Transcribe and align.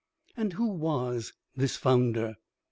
]And 0.35 0.53
who 0.53 0.65
was 0.67 1.31
this 1.55 1.75
founder? 1.75 2.37